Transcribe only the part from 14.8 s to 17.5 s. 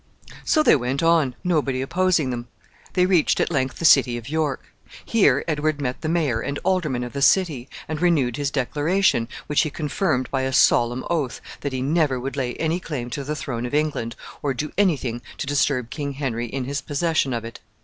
thing to disturb King Henry in his possession of